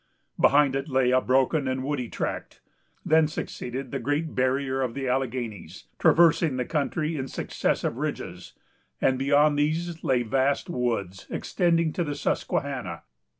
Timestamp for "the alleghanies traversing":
4.95-6.57